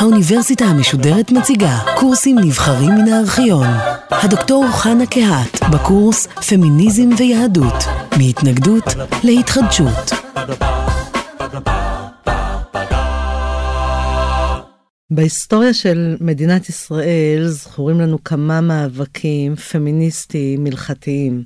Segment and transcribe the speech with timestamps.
[0.00, 3.66] האוניברסיטה המשודרת מציגה קורסים נבחרים מן הארכיון.
[4.10, 7.84] הדוקטור חנה קהת בקורס פמיניזם ויהדות,
[8.18, 8.84] מהתנגדות
[9.24, 10.10] להתחדשות.
[15.10, 21.44] בהיסטוריה של מדינת ישראל זכורים לנו כמה מאבקים פמיניסטיים הלכתיים.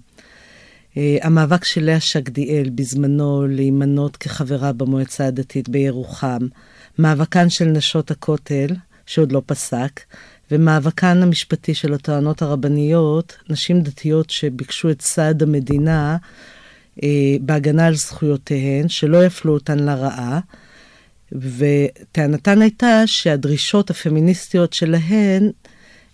[0.96, 6.46] אה, המאבק של לאה שקדיאל בזמנו להימנות כחברה במועצה הדתית בירוחם,
[6.98, 8.66] מאבקן של נשות הכותל,
[9.06, 10.00] שעוד לא פסק,
[10.50, 16.16] ומאבקן המשפטי של הטוענות הרבניות, נשים דתיות שביקשו את סעד המדינה
[17.02, 17.08] אה,
[17.40, 20.40] בהגנה על זכויותיהן, שלא יפלו אותן לרעה,
[21.32, 25.50] וטענתן הייתה שהדרישות הפמיניסטיות שלהן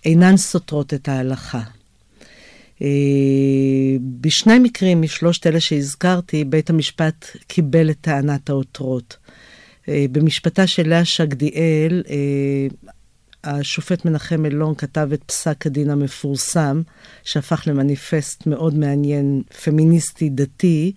[0.05, 1.63] אינן סותרות את ההלכה.
[2.83, 2.87] אה,
[4.21, 9.17] בשני מקרים משלושת אלה שהזכרתי, בית המשפט קיבל את טענת העותרות.
[9.91, 12.67] אה, במשפטה של לאה שקדיאל, אה,
[13.45, 16.83] השופט מנחם אלון כתב את פסק הדין המפורסם,
[17.25, 20.93] שהפך למניפסט מאוד מעניין, פמיניסטי דתי,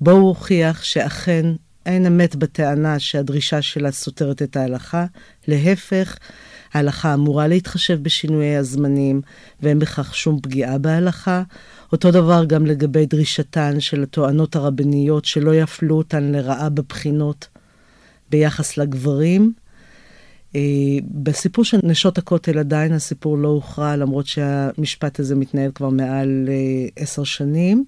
[0.00, 1.46] בו הוא הוכיח שאכן
[1.86, 5.06] אין אמת בטענה שהדרישה שלה סותרת את ההלכה,
[5.48, 6.16] להפך,
[6.74, 9.20] ההלכה אמורה להתחשב בשינויי הזמנים,
[9.62, 11.42] ואין בכך שום פגיעה בהלכה.
[11.92, 17.48] אותו דבר גם לגבי דרישתן של הטוענות הרבניות שלא יפלו אותן לרעה בבחינות
[18.32, 19.52] ביחס לגברים.
[20.56, 20.60] אה,
[21.10, 26.88] בסיפור של נשות הכותל עדיין הסיפור לא הוכרע, למרות שהמשפט הזה מתנהל כבר מעל אה,
[26.96, 27.84] עשר שנים.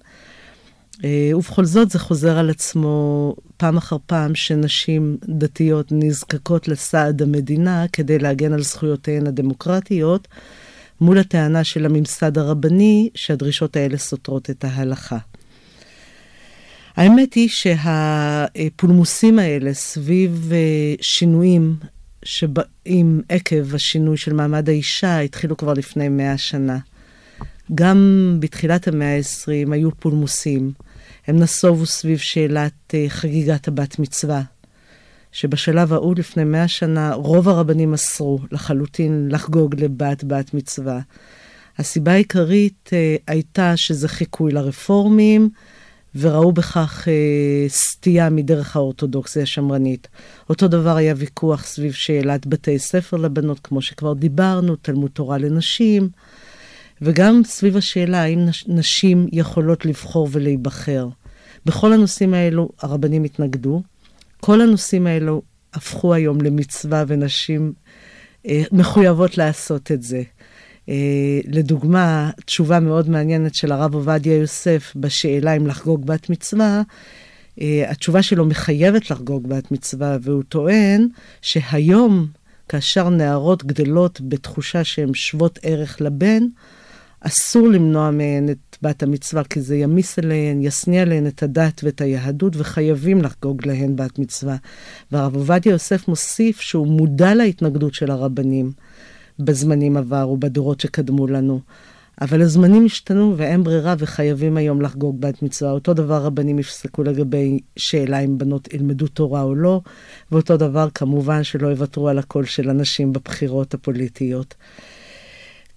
[1.03, 7.85] אה, ובכל זאת זה חוזר על עצמו פעם אחר פעם שנשים דתיות נזקקות לסעד המדינה
[7.93, 10.27] כדי להגן על זכויותיהן הדמוקרטיות,
[11.01, 15.17] מול הטענה של הממסד הרבני שהדרישות האלה סותרות את ההלכה.
[16.95, 21.75] האמת היא שהפולמוסים האלה סביב אה, שינויים
[22.23, 26.77] שבאים עקב השינוי של מעמד האישה התחילו כבר לפני מאה שנה.
[27.75, 30.71] גם בתחילת המאה ה-20 היו פולמוסים.
[31.27, 34.41] הם נסובו סביב שאלת uh, חגיגת הבת מצווה,
[35.31, 40.99] שבשלב ההוא לפני מאה שנה רוב הרבנים אסרו לחלוטין לחגוג לבת בת מצווה.
[41.77, 45.49] הסיבה העיקרית uh, הייתה שזה חיקוי לרפורמים,
[46.15, 50.07] וראו בכך uh, סטייה מדרך האורתודוקסיה השמרנית.
[50.49, 56.09] אותו דבר היה ויכוח סביב שאלת בתי ספר לבנות, כמו שכבר דיברנו, תלמוד תורה לנשים.
[57.01, 61.07] וגם סביב השאלה האם נשים יכולות לבחור ולהיבחר.
[61.65, 63.81] בכל הנושאים האלו הרבנים התנגדו.
[64.39, 65.41] כל הנושאים האלו
[65.73, 67.73] הפכו היום למצווה ונשים
[68.47, 70.23] אה, מחויבות לעשות את זה.
[70.89, 76.81] אה, לדוגמה, תשובה מאוד מעניינת של הרב עובדיה יוסף בשאלה אם לחגוג בת מצווה,
[77.61, 81.07] אה, התשובה שלו מחייבת לחגוג בת מצווה, והוא טוען
[81.41, 82.27] שהיום,
[82.69, 86.43] כאשר נערות גדלות בתחושה שהן שוות ערך לבן,
[87.19, 92.01] אסור למנוע מהן את בת המצווה, כי זה ימיס עליהן, ישניע עליהן את הדת ואת
[92.01, 94.55] היהדות, וחייבים לחגוג להן בת מצווה.
[95.11, 98.71] והרב עובדיה יוסף מוסיף שהוא מודע להתנגדות של הרבנים
[99.39, 101.59] בזמנים עבר ובדורות שקדמו לנו.
[102.21, 105.71] אבל הזמנים השתנו ואין ברירה וחייבים היום לחגוג בת מצווה.
[105.71, 109.81] אותו דבר רבנים יפסקו לגבי שאלה אם בנות ילמדו תורה או לא,
[110.31, 114.55] ואותו דבר כמובן שלא יוותרו על הקול של הנשים בבחירות הפוליטיות.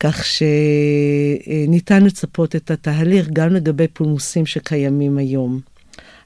[0.00, 5.60] כך שניתן לצפות את התהליך גם לגבי פולמוסים שקיימים היום.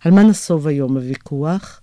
[0.04, 1.81] על מה נסוב היום הוויכוח?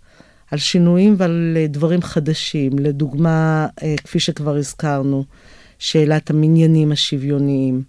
[0.51, 2.79] על שינויים ועל דברים חדשים.
[2.79, 5.25] לדוגמה, אה, כפי שכבר הזכרנו,
[5.79, 7.83] שאלת המניינים השוויוניים,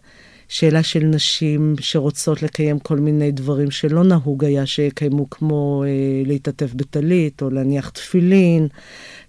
[0.48, 5.88] שאלה של נשים שרוצות לקיים כל מיני דברים שלא נהוג היה שיקיימו, כמו אה,
[6.26, 8.68] להתעטף בטלית או להניח תפילין,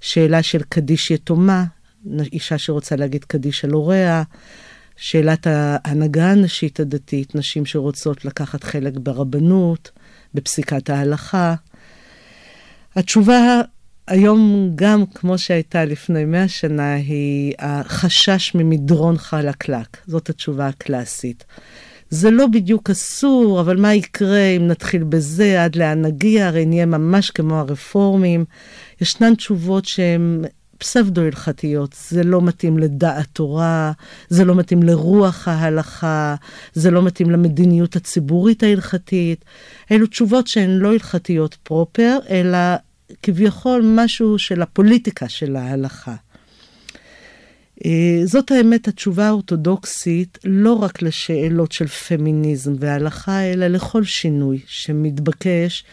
[0.02, 1.66] שאלה של קדיש יתומה,
[2.34, 4.24] אישה שרוצה להגיד קדיש על הוריה,
[4.98, 9.92] שאלת ההנהגה הנשית הדתית, נשים שרוצות לקחת חלק ברבנות,
[10.34, 11.56] בפסיקת ההלכה.
[12.96, 13.62] התשובה
[14.08, 19.98] היום, גם כמו שהייתה לפני מאה שנה, היא החשש ממדרון חלקלק.
[20.08, 21.44] זאת התשובה הקלאסית.
[22.10, 26.48] זה לא בדיוק אסור, אבל מה יקרה אם נתחיל בזה, עד לאן נגיע?
[26.48, 28.46] הרי נהיה ממש כמו הרפורמים.
[29.02, 30.42] ישנן תשובות שהן
[30.82, 31.96] פסבדו-הלכתיות.
[32.10, 33.92] זה לא מתאים לדעת תורה,
[34.30, 36.36] זה לא מתאים לרוח ההלכה,
[36.74, 39.46] זה לא מתאים למדיניות הציבורית ההלכתית.
[39.92, 42.58] אלו תשובות שהן לא הלכתיות פרופר, אלא
[43.24, 46.16] כביכול משהו של הפוליטיקה של ההלכה.
[47.86, 55.84] אה, זאת האמת התשובה האורתודוקסית לא רק לשאלות של פמיניזם והלכה, אלא לכל שינוי שמתבקש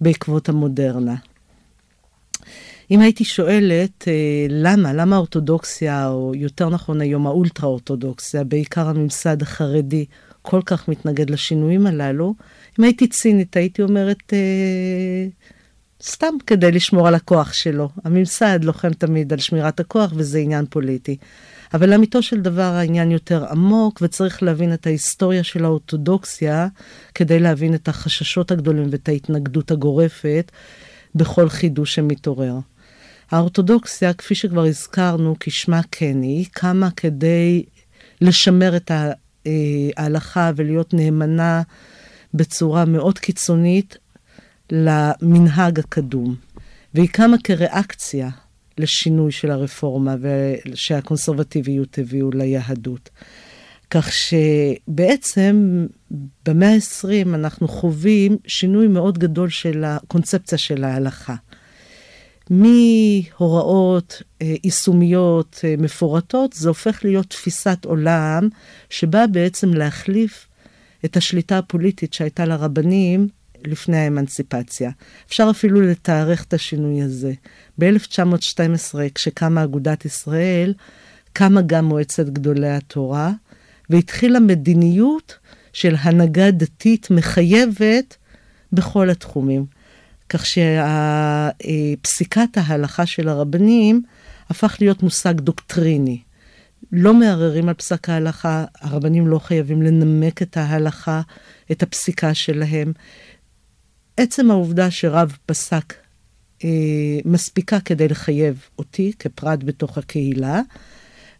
[0.00, 1.14] בעקבות המודרנה.
[2.90, 10.04] אם הייתי שואלת אה, למה, למה האורתודוקסיה, או יותר נכון היום האולטרה-אורתודוקסיה, בעיקר הממסד החרדי,
[10.42, 12.34] כל כך מתנגד לשינויים הללו,
[12.78, 15.26] אם הייתי צינית, הייתי אומרת, אה,
[16.02, 17.88] סתם כדי לשמור על הכוח שלו.
[18.04, 21.16] הממסד לוחם תמיד על שמירת הכוח, וזה עניין פוליטי.
[21.74, 26.68] אבל לאמיתו של דבר העניין יותר עמוק, וצריך להבין את ההיסטוריה של האורתודוקסיה
[27.14, 30.52] כדי להבין את החששות הגדולים ואת ההתנגדות הגורפת
[31.14, 32.54] בכל חידוש שמתעורר.
[33.30, 37.62] האורתודוקסיה, כפי שכבר הזכרנו, כשמה כן היא, קמה כדי
[38.20, 38.90] לשמר את
[39.96, 41.62] ההלכה ולהיות נאמנה
[42.34, 43.96] בצורה מאוד קיצונית
[44.70, 46.34] למנהג הקדום.
[46.94, 48.28] והיא קמה כריאקציה
[48.78, 53.10] לשינוי של הרפורמה ושהקונסרבטיביות הביאו ליהדות.
[53.90, 55.86] כך שבעצם
[56.46, 61.34] במאה ה-20 אנחנו חווים שינוי מאוד גדול של הקונספציה של ההלכה.
[62.50, 68.48] מהוראות אה, יישומיות אה, מפורטות, זה הופך להיות תפיסת עולם
[68.90, 70.46] שבאה בעצם להחליף
[71.04, 73.28] את השליטה הפוליטית שהייתה לרבנים
[73.64, 74.90] לפני האמנציפציה.
[75.28, 77.32] אפשר אפילו לתארך את השינוי הזה.
[77.78, 80.74] ב-1912, כשקמה אגודת ישראל,
[81.32, 83.32] קמה גם מועצת גדולי התורה,
[83.90, 85.38] והתחילה מדיניות
[85.72, 88.16] של הנהגה דתית מחייבת
[88.72, 89.77] בכל התחומים.
[90.28, 90.44] כך
[91.60, 94.02] שפסיקת ההלכה של הרבנים
[94.50, 96.20] הפך להיות מושג דוקטריני.
[96.92, 101.20] לא מערערים על פסק ההלכה, הרבנים לא חייבים לנמק את ההלכה,
[101.72, 102.92] את הפסיקה שלהם.
[104.16, 105.94] עצם העובדה שרב פסק
[106.64, 106.70] אה,
[107.24, 110.60] מספיקה כדי לחייב אותי כפרט בתוך הקהילה,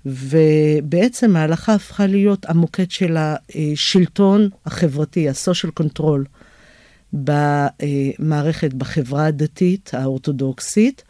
[0.06, 6.38] ובעצם ההלכה הפכה להיות המוקד של השלטון החברתי, ה-social control,
[7.12, 11.02] במערכת, בחברה הדתית האורתודוקסית,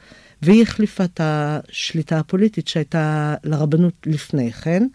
[0.43, 4.87] והיא החליפה את השליטה הפוליטית שהייתה לרבנות לפני כן.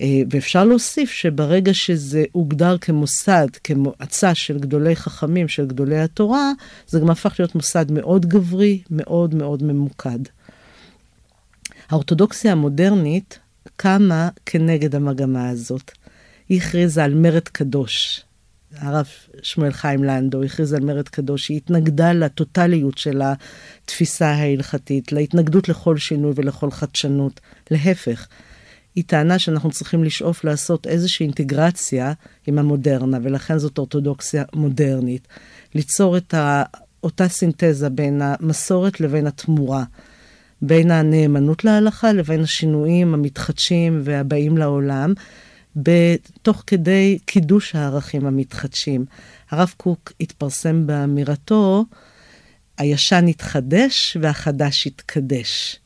[0.00, 6.52] אה, ואפשר להוסיף שברגע שזה הוגדר כמוסד, כמועצה של גדולי חכמים, של גדולי התורה,
[6.86, 10.18] זה גם הפך להיות מוסד מאוד גברי, מאוד מאוד ממוקד.
[11.90, 13.38] האורתודוקסיה המודרנית
[13.76, 15.90] קמה כנגד המגמה הזאת.
[16.48, 18.24] היא הכריזה על מרד קדוש.
[18.78, 19.08] הרב
[19.42, 25.96] שמואל חיים לנדו הכריז על מרד קדוש, היא התנגדה לטוטליות של התפיסה ההלכתית, להתנגדות לכל
[25.96, 27.40] שינוי ולכל חדשנות.
[27.70, 28.26] להפך,
[28.94, 32.12] היא טענה שאנחנו צריכים לשאוף לעשות איזושהי אינטגרציה
[32.46, 35.28] עם המודרנה, ולכן זאת אורתודוקסיה מודרנית.
[35.74, 36.62] ליצור את ה...
[37.02, 39.84] אותה סינתזה בין המסורת לבין התמורה,
[40.62, 45.12] בין הנאמנות להלכה לבין השינויים המתחדשים והבאים לעולם,
[45.76, 49.04] בתוך כדי קידוש הערכים המתחדשים.
[49.50, 51.84] הרב קוק התפרסם באמירתו,
[52.78, 55.76] הישן יתחדש והחדש יתקדש.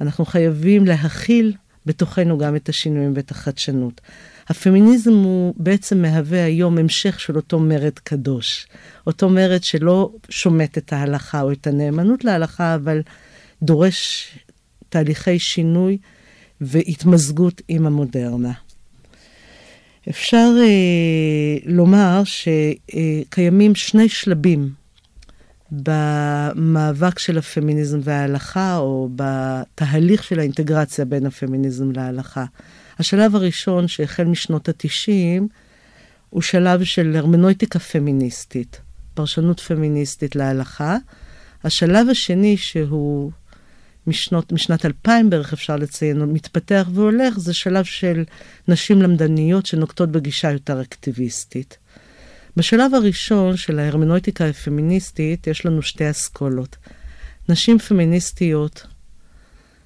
[0.00, 1.52] אנחנו חייבים להכיל
[1.86, 4.00] בתוכנו גם את השינויים ואת החדשנות.
[4.48, 8.66] הפמיניזם הוא בעצם מהווה היום המשך של אותו מרד קדוש.
[9.06, 13.02] אותו מרד שלא שומט את ההלכה או את הנאמנות להלכה, אבל
[13.62, 14.28] דורש
[14.88, 15.98] תהליכי שינוי
[16.60, 18.52] והתמזגות עם המודרנה.
[20.10, 24.70] אפשר אה, לומר שקיימים שני שלבים
[25.70, 32.44] במאבק של הפמיניזם וההלכה, או בתהליך של האינטגרציה בין הפמיניזם להלכה.
[32.98, 35.48] השלב הראשון, שהחל משנות התשעים,
[36.30, 38.80] הוא שלב של הרמנויטיקה פמיניסטית,
[39.14, 40.96] פרשנות פמיניסטית להלכה.
[41.64, 43.30] השלב השני, שהוא
[44.06, 48.24] משנות, משנת 2000 בערך אפשר לציין, מתפתח והולך, זה שלב של
[48.68, 51.78] נשים למדניות שנוקטות בגישה יותר אקטיביסטית.
[52.56, 56.76] בשלב הראשון של ההרמנויטיקה הפמיניסטית יש לנו שתי אסכולות.
[57.48, 58.86] נשים פמיניסטיות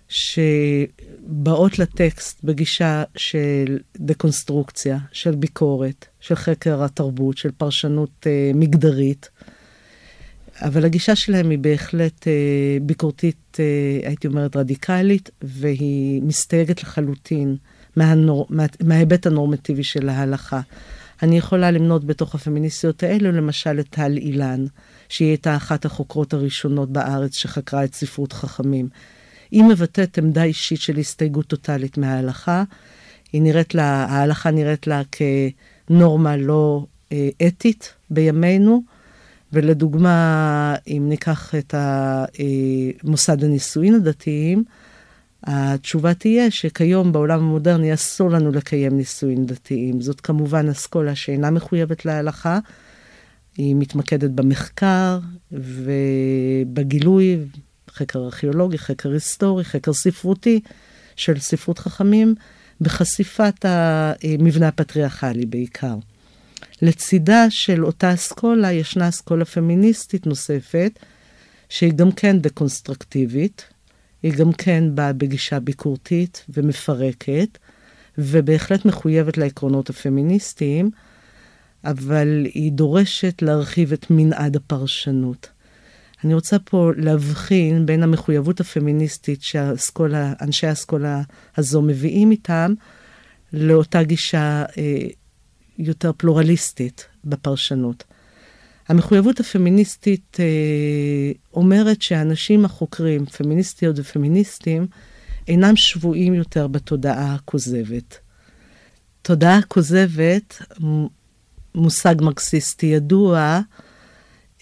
[0.09, 9.31] שבאות לטקסט בגישה של דקונסטרוקציה, של ביקורת, של חקר התרבות, של פרשנות אה, מגדרית,
[10.63, 12.33] אבל הגישה שלהם היא בהחלט אה,
[12.83, 17.57] ביקורתית, אה, הייתי אומרת רדיקלית, והיא מסתייגת לחלוטין
[17.97, 20.61] מהנור, מה, מההיבט הנורמטיבי של ההלכה.
[21.23, 24.65] אני יכולה למנות בתוך הפמיניסטיות האלו, למשל את טל אילן,
[25.09, 28.89] שהיא הייתה אחת החוקרות הראשונות בארץ שחקרה את ספרות חכמים.
[29.51, 32.65] היא מבטאת עמדה אישית של הסתייגות טוטאלית מההלכה.
[33.33, 38.83] היא נראית לה, ההלכה נראית לה כנורמה לא אה, אתית בימינו,
[39.53, 41.75] ולדוגמה, אם ניקח את
[43.05, 44.65] מוסד הנישואין הדתיים,
[45.45, 50.01] התשובה תהיה שכיום בעולם המודרני אסור לנו לקיים נישואין דתיים.
[50.01, 52.59] זאת כמובן אסכולה שאינה מחויבת להלכה,
[53.57, 55.19] היא מתמקדת במחקר
[55.53, 57.39] ובגילוי
[57.91, 60.61] חקר ארכיאולוגי, חקר היסטורי, חקר ספרותי
[61.17, 62.35] של ספרות חכמים,
[62.81, 65.97] בחשיפת המבנה הפטריארכלי בעיקר.
[66.83, 70.99] לצידה של אותה אסכולה ישנה אסכולה פמיניסטית נוספת,
[71.69, 73.65] שהיא גם כן דקונסטרקטיבית,
[74.23, 77.59] היא גם כן באה בגישה ביקורתית ומפרקת,
[78.19, 80.91] ובהחלט מחויבת לעקרונות הפמיניסטיים,
[81.85, 85.49] אבל היא דורשת להרחיב את מנעד הפרשנות.
[86.25, 91.23] אני רוצה פה להבחין בין המחויבות הפמיניסטית שאנשי האסכולה
[91.57, 92.75] הזו מביאים איתם,
[93.53, 95.07] לאותה גישה אה,
[95.79, 98.05] יותר פלורליסטית בפרשנות.
[98.89, 104.87] המחויבות הפמיניסטית אה, אומרת שהאנשים החוקרים, פמיניסטיות ופמיניסטים,
[105.49, 108.19] אינם שבויים יותר בתודעה הכוזבת.
[109.23, 110.63] תודעה כוזבת,
[111.75, 113.61] מושג מרקסיסטי ידוע,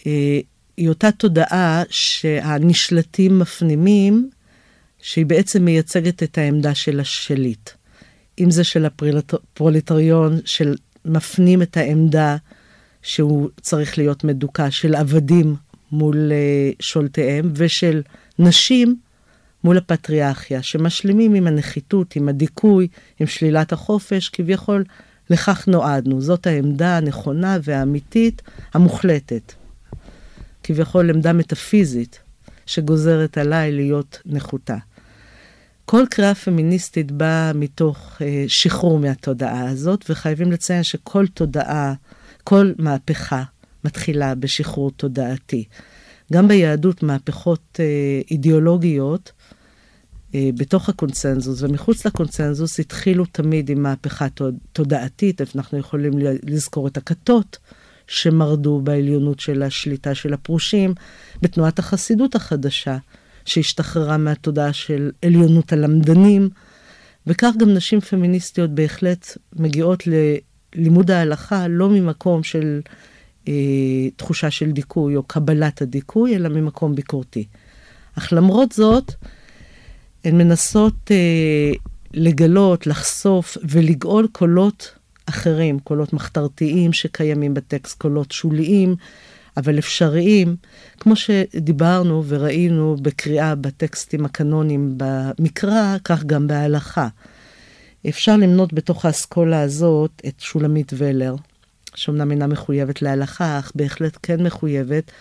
[0.07, 0.39] אה,
[0.77, 4.29] היא אותה תודעה שהנשלטים מפנימים,
[5.01, 7.69] שהיא בעצם מייצגת את העמדה של השליט.
[8.39, 10.75] אם זה של הפרולטריון, של
[11.09, 12.37] מפנים את העמדה
[13.01, 15.55] שהוא צריך להיות מדוכא, של עבדים
[15.91, 18.01] מול uh, שולטיהם, ושל
[18.39, 18.95] נשים
[19.63, 22.87] מול הפטריארכיה, שמשלימים עם הנחיתות, עם הדיכוי,
[23.19, 24.83] עם שלילת החופש, כביכול
[25.29, 26.21] לכך נועדנו.
[26.21, 28.41] זאת העמדה הנכונה והאמיתית,
[28.73, 29.53] המוחלטת.
[30.63, 32.19] כביכול עמדה מטאפיזית
[32.65, 34.77] שגוזרת עליי להיות נחותה.
[35.89, 41.93] כל קריאה פמיניסטית באה מתוך אה, שחרור מהתודעה הזאת, וחייבים לציין שכל תודעה,
[42.43, 43.43] כל מהפכה
[43.85, 45.63] מתחילה בשחרור תודעתי.
[46.33, 47.85] גם ביהדות מהפכות אה,
[48.31, 49.31] אידיאולוגיות
[50.35, 54.27] אה, בתוך הקונצנזוס ומחוץ לקונצנזוס התחילו תמיד עם מהפכה
[54.73, 55.41] תודעתית.
[55.55, 56.13] אנחנו יכולים
[56.43, 57.57] לזכור את הכתות
[58.07, 60.93] שמרדו בעליונות של השליטה של הפרושים,
[61.41, 62.97] בתנועת החסידות החדשה,
[63.47, 66.49] שהשתחררה מהתודעה של עליונות הלמדנים,
[67.27, 70.03] וכך גם נשים פמיניסטיות בהחלט מגיעות
[70.75, 72.81] ללימוד ההלכה לא ממקום של
[73.47, 73.53] אה,
[74.15, 77.45] תחושה של דיכוי או קבלת הדיכוי, אלא ממקום ביקורתי.
[78.17, 79.13] אך למרות זאת,
[80.25, 81.71] הן מנסות אה,
[82.13, 84.93] לגלות, לחשוף ולגאול קולות
[85.25, 88.95] אחרים, קולות מחתרתיים שקיימים בטקסט, קולות שוליים,
[89.57, 90.55] אבל אפשריים,
[90.99, 97.07] כמו שדיברנו וראינו בקריאה בטקסטים הקנונים במקרא, כך גם בהלכה.
[98.09, 101.35] אפשר למנות בתוך האסכולה הזאת את שולמית ולר,
[101.95, 105.11] שאומנם אינה מחויבת להלכה, אך בהחלט כן מחויבת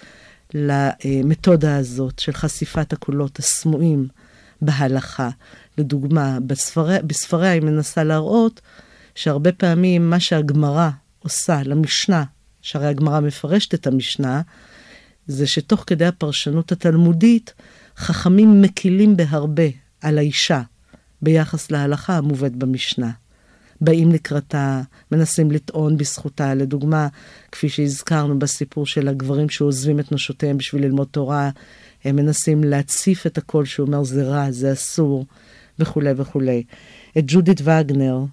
[0.54, 4.08] למתודה הזאת של חשיפת הקולות הסמויים
[4.62, 5.28] בהלכה.
[5.78, 8.60] לדוגמה, בספריה, בספריה היא מנסה להראות
[9.14, 12.24] שהרבה פעמים מה שהגמרא עושה למשנה,
[12.66, 14.40] שהרי הגמרא מפרשת את המשנה,
[15.26, 17.54] זה שתוך כדי הפרשנות התלמודית,
[17.96, 19.62] חכמים מקילים בהרבה
[20.00, 20.62] על האישה
[21.22, 23.10] ביחס להלכה המובאת במשנה.
[23.80, 24.82] באים לקראתה,
[25.12, 26.54] מנסים לטעון בזכותה.
[26.54, 27.08] לדוגמה,
[27.52, 31.50] כפי שהזכרנו בסיפור של הגברים שעוזבים את נשותיהם בשביל ללמוד תורה,
[32.04, 35.26] הם מנסים להציף את הקול שאומר זה רע, זה אסור,
[35.78, 36.62] וכולי וכולי.
[37.18, 38.24] את ג'ודית וגנר,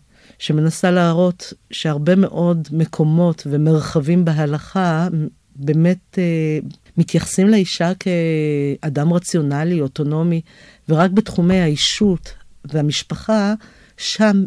[0.44, 5.08] שמנסה להראות שהרבה מאוד מקומות ומרחבים בהלכה
[5.56, 6.60] באמת אה,
[6.98, 10.42] מתייחסים לאישה כאדם רציונלי, אוטונומי,
[10.90, 12.34] ורק בתחומי האישות
[12.66, 13.54] והמשפחה,
[13.98, 14.44] שם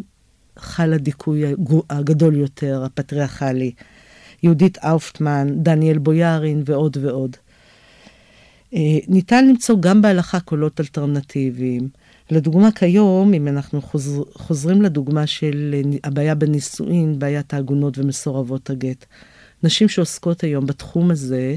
[0.57, 1.43] חל הדיכוי
[1.89, 3.71] הגדול יותר, הפטריארכלי.
[4.43, 7.37] יהודית אופטמן, דניאל בויארין ועוד ועוד.
[8.73, 11.89] אה, ניתן למצוא גם בהלכה קולות אלטרנטיביים.
[12.31, 19.05] לדוגמה כיום, אם אנחנו חוזר, חוזרים לדוגמה של הבעיה בנישואין, בעיית העגונות ומסורבות הגט.
[19.63, 21.55] נשים שעוסקות היום בתחום הזה,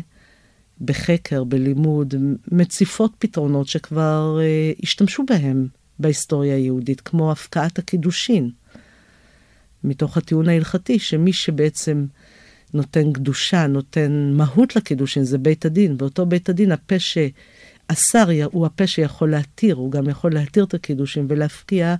[0.80, 2.14] בחקר, בלימוד,
[2.52, 5.66] מציפות פתרונות שכבר אה, השתמשו בהם
[5.98, 8.50] בהיסטוריה היהודית, כמו הפקעת הקידושין,
[9.84, 12.06] מתוך הטיעון ההלכתי, שמי שבעצם
[12.74, 17.18] נותן קדושה, נותן מהות לקידושין, זה בית הדין, ואותו בית הדין, הפה ש...
[17.90, 21.94] השר הוא הפה שיכול להתיר, הוא גם יכול להתיר את הקידושין ולהפקיע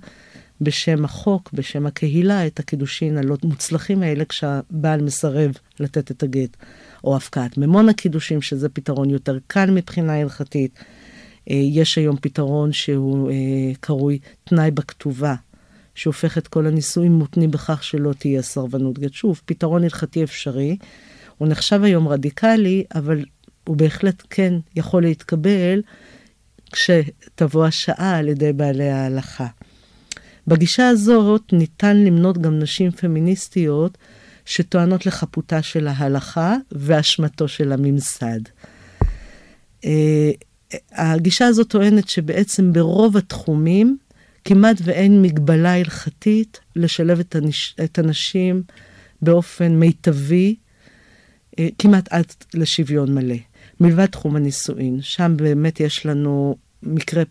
[0.61, 6.57] בשם החוק, בשם הקהילה, את הקידושין הלא מוצלחים האלה כשהבעל מסרב לתת את הגט.
[7.03, 10.79] או הפקעת ממון הקידושין, שזה פתרון יותר קל מבחינה הלכתית.
[11.49, 13.35] אה, יש היום פתרון שהוא אה,
[13.79, 15.35] קרוי תנאי בכתובה,
[15.95, 19.13] שהופך את כל הנישואים מותנים בכך שלא תהיה סרבנות גט.
[19.13, 20.77] שוב, פתרון הלכתי אפשרי.
[21.37, 23.23] הוא נחשב היום רדיקלי, אבל
[23.67, 25.81] הוא בהחלט כן יכול להתקבל
[26.71, 29.47] כשתבוא השעה על ידי בעלי ההלכה.
[30.47, 33.97] בגישה הזאת ניתן למנות גם נשים פמיניסטיות
[34.45, 38.39] שטוענות לחפותה של ההלכה ואשמתו של הממסד.
[39.85, 40.31] אה,
[40.91, 43.97] הגישה הזאת טוענת שבעצם ברוב התחומים
[44.45, 47.75] כמעט ואין מגבלה הלכתית לשלב את, הנש...
[47.83, 48.63] את הנשים
[49.21, 50.55] באופן מיטבי,
[51.59, 53.35] אה, כמעט עד לשוויון מלא.
[53.81, 57.23] מלבד תחום הנישואין, שם באמת יש לנו מקרה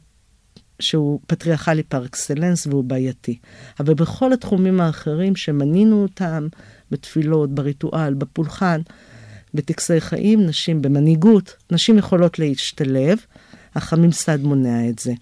[0.80, 3.38] שהוא פטריארכלי פר אקסלנס והוא בעייתי.
[3.80, 6.48] אבל בכל התחומים האחרים שמנינו אותם,
[6.90, 8.80] בתפילות, בריטואל, בפולחן,
[9.54, 13.18] בטקסי חיים, נשים במנהיגות, נשים יכולות להשתלב,
[13.74, 15.12] אך הממסד מונע את זה.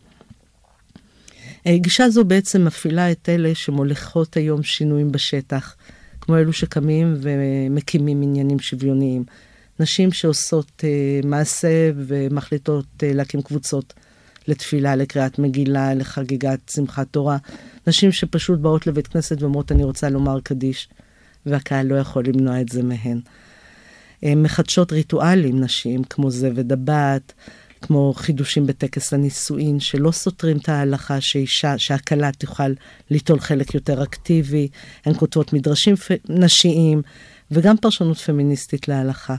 [1.69, 5.77] גישה זו בעצם מפעילה את אלה שמוליכות היום שינויים בשטח,
[6.21, 9.25] כמו אלו שקמים ומקימים עניינים שוויוניים.
[9.81, 13.95] נשים שעושות uh, מעשה ומחליטות uh, להקים קבוצות
[14.49, 17.37] לתפילה, לקריאת מגילה, לחגיגת שמחת תורה.
[17.87, 20.89] נשים שפשוט באות לבית כנסת ואומרות, אני רוצה לומר קדיש,
[21.47, 23.21] והקהל לא יכול למנוע את זה מהן.
[24.23, 27.33] מחדשות ריטואלים נשים, כמו זבד הבת,
[27.83, 32.73] כמו חידושים בטקס הנישואין, שלא סותרים את ההלכה שאישה, שהכלה תוכל
[33.11, 34.69] ליטול חלק יותר אקטיבי.
[35.05, 35.95] הן כותבות מדרשים
[36.29, 37.03] נשיים,
[37.51, 39.37] וגם פרשנות פמיניסטית להלכה.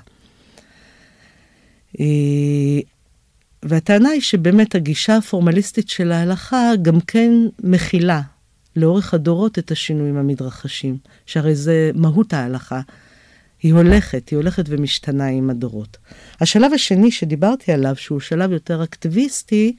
[1.99, 2.05] אה,
[3.63, 7.31] והטענה היא שבאמת הגישה הפורמליסטית של ההלכה גם כן
[7.63, 8.21] מכילה
[8.75, 12.81] לאורך הדורות את השינויים המתרחשים, שהרי זה מהות ההלכה.
[13.63, 15.97] היא הולכת, היא הולכת ומשתנה עם הדורות.
[16.41, 19.75] השלב השני שדיברתי עליו, שהוא שלב יותר אקטיביסטי,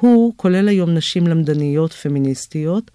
[0.00, 2.90] הוא כולל היום נשים למדניות פמיניסטיות,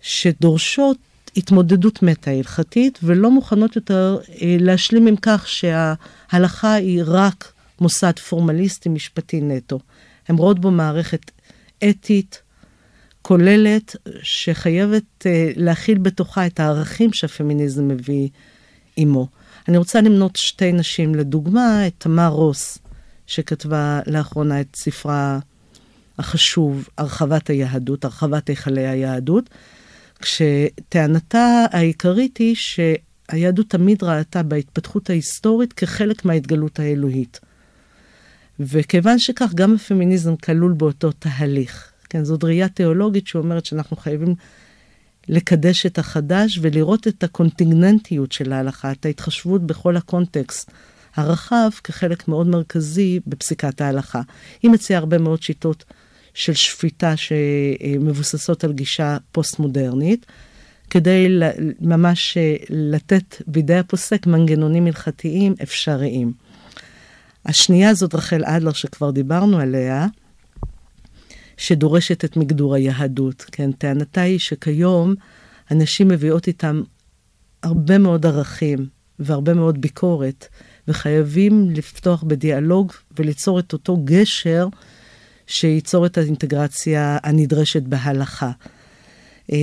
[0.00, 0.96] שדורשות
[1.36, 7.52] התמודדות מטה-הלכתית, ולא מוכנות יותר אה, להשלים עם כך שההלכה היא רק
[7.82, 9.78] מוסד פורמליסטי משפטי נטו.
[10.28, 11.30] הן רואות בו מערכת
[11.90, 12.42] אתית,
[13.22, 18.28] כוללת, שחייבת אה, להכיל בתוכה את הערכים שהפמיניזם מביא
[18.96, 19.28] עמו.
[19.68, 22.78] אני רוצה למנות שתי נשים לדוגמה, את תמר רוס,
[23.26, 25.38] שכתבה לאחרונה את ספרה
[26.18, 29.50] החשוב, הרחבת היהדות, הרחבת היכלי היהדות,
[30.20, 37.40] כשטענתה העיקרית היא שהיהדות תמיד ראתה בהתפתחות ההיסטורית כחלק מההתגלות האלוהית.
[38.60, 41.92] וכיוון שכך, גם הפמיניזם כלול באותו תהליך.
[42.10, 44.34] כן, זאת ראייה תיאולוגית שאומרת שאנחנו חייבים
[45.28, 50.70] לקדש את החדש ולראות את הקונטינגנטיות של ההלכה, את ההתחשבות בכל הקונטקסט
[51.14, 54.20] הרחב כחלק מאוד מרכזי בפסיקת ההלכה.
[54.62, 55.84] היא מציעה הרבה מאוד שיטות
[56.34, 60.26] של שפיטה שמבוססות על גישה פוסט-מודרנית,
[60.90, 61.38] כדי
[61.80, 62.36] ממש
[62.70, 66.32] לתת בידי הפוסק מנגנונים הלכתיים אפשריים.
[67.46, 70.06] השנייה זאת רחל אדלר, שכבר דיברנו עליה,
[71.56, 73.44] שדורשת את מגדור היהדות.
[73.52, 75.14] כן, טענתה היא שכיום
[75.70, 76.82] אנשים מביאות איתם
[77.62, 78.86] הרבה מאוד ערכים
[79.18, 80.46] והרבה מאוד ביקורת,
[80.88, 84.68] וחייבים לפתוח בדיאלוג וליצור את אותו גשר
[85.46, 88.50] שייצור את האינטגרציה הנדרשת בהלכה.
[89.52, 89.58] אה,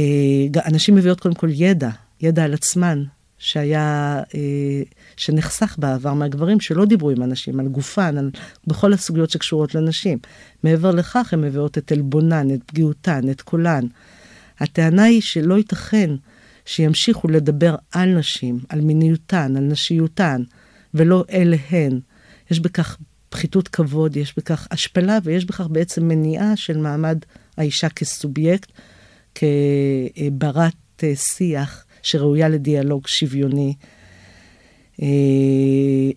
[0.65, 1.89] אנשים מביאות קודם כל ידע,
[2.21, 3.03] ידע על עצמן,
[3.39, 4.82] שהיה, אה,
[5.17, 8.32] שנחסך בעבר מהגברים שלא דיברו עם אנשים, על גופן, על,
[8.67, 10.17] בכל הסוגיות שקשורות לנשים.
[10.63, 13.86] מעבר לכך, הן מביאות את עלבונן, את פגיעותן, את קולן.
[14.60, 16.15] הטענה היא שלא ייתכן
[16.65, 20.43] שימשיכו לדבר על נשים, על מיניותן, על נשיותן,
[20.93, 21.99] ולא אליהן.
[22.52, 22.97] יש בכך
[23.30, 27.17] פחיתות כבוד, יש בכך השפלה, ויש בכך בעצם מניעה של מעמד
[27.58, 28.71] האישה כסובייקט,
[29.36, 30.73] כברת
[31.04, 31.86] אה, שיח.
[32.01, 33.73] שראויה לדיאלוג שוויוני.
[34.97, 35.03] Uh,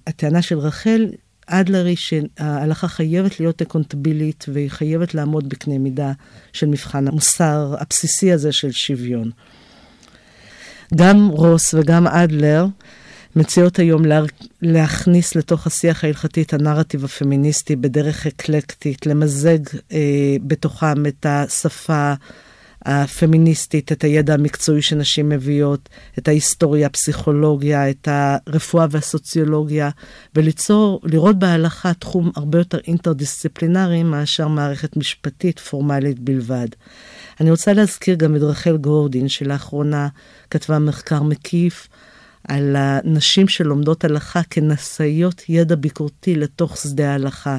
[0.07, 1.07] הטענה של רחל
[1.47, 6.12] אדלר היא שההלכה חייבת להיות אקונטבילית והיא חייבת לעמוד בקנה מידה
[6.53, 9.31] של מבחן המוסר הבסיסי הזה של שוויון.
[10.95, 12.66] גם רוס וגם אדלר
[13.37, 14.21] מציעות היום לה,
[14.62, 19.59] להכניס לתוך השיח ההלכתי את הנרטיב הפמיניסטי בדרך אקלקטית, למזג
[19.92, 22.12] אה, בתוכם את השפה
[22.85, 29.90] הפמיניסטית, את הידע המקצועי שנשים מביאות, את ההיסטוריה, הפסיכולוגיה, את הרפואה והסוציולוגיה,
[30.37, 36.68] וליצור, לראות בהלכה תחום הרבה יותר אינטרדיסציפלינרי מאשר מערכת משפטית פורמלית בלבד.
[37.40, 40.09] אני רוצה להזכיר גם את רחל גורדין, שלאחרונה
[40.51, 41.88] כתבה מחקר מקיף
[42.49, 47.59] על הנשים שלומדות הלכה כנשאיות ידע ביקורתי לתוך שדה ההלכה.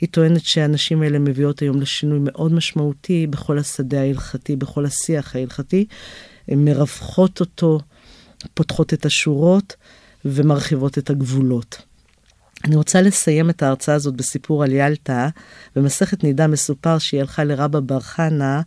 [0.00, 5.86] היא טוענת שהנשים האלה מביאות היום לשינוי מאוד משמעותי בכל השדה ההלכתי, בכל השיח ההלכתי.
[6.48, 7.80] הן מרווחות אותו,
[8.54, 9.76] פותחות את השורות
[10.24, 11.82] ומרחיבות את הגבולות.
[12.64, 15.28] אני רוצה לסיים את ההרצאה הזאת בסיפור על ילטה.
[15.76, 18.62] במסכת נידה מסופר שהיא הלכה לרבא בר חנה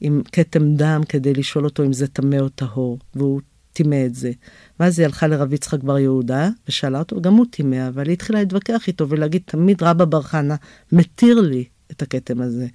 [0.00, 2.98] עם כתם דם כדי לשאול אותו אם זה טמא או טהור.
[3.14, 3.40] והוא
[3.72, 4.32] טימא את זה.
[4.80, 8.38] ואז היא הלכה לרב יצחק בר יהודה ושאלה אותו, גם הוא טימא, אבל היא התחילה
[8.38, 10.56] להתווכח איתו ולהגיד, תמיד רבא בר חנה
[10.92, 12.66] מתיר לי את הכתם הזה.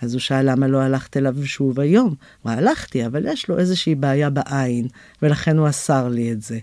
[0.00, 2.14] אז הוא שאל למה לא הלכת אליו שוב היום?
[2.42, 4.86] הוא הלכתי, אבל יש לו איזושהי בעיה בעין,
[5.22, 6.58] ולכן הוא אסר לי את זה.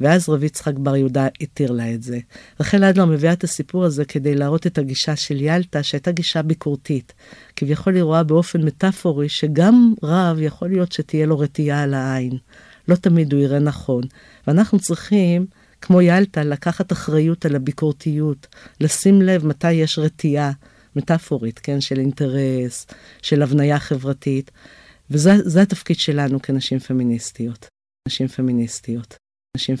[0.00, 2.18] ואז רבי יצחק בר יהודה התיר לה את זה.
[2.60, 7.12] רחל אדלר מביאה את הסיפור הזה כדי להראות את הגישה של ילטה, שהייתה גישה ביקורתית.
[7.56, 12.38] כביכול היא רואה באופן מטאפורי שגם רב יכול להיות שתהיה לו רתיעה על העין.
[12.88, 14.02] לא תמיד הוא יראה נכון.
[14.46, 15.46] ואנחנו צריכים,
[15.80, 18.46] כמו ילטה, לקחת אחריות על הביקורתיות,
[18.80, 20.52] לשים לב מתי יש רתיעה
[20.96, 22.86] מטאפורית, כן, של אינטרס,
[23.22, 24.50] של הבניה חברתית.
[25.10, 27.66] וזה התפקיד שלנו כנשים פמיניסטיות.
[28.08, 29.16] נשים פמיניסטיות.
[29.56, 29.76] נשים